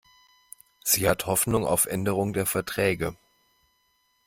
Sie 0.83 1.07
hat 1.07 1.27
Hoffnung 1.27 1.63
auf 1.67 1.85
Änderung 1.85 2.33
der 2.33 2.47
Verträge. 2.47 3.15